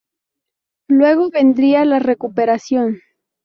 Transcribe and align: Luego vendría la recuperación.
Luego 0.89 1.29
vendría 1.29 1.85
la 1.85 1.99
recuperación. 1.99 3.01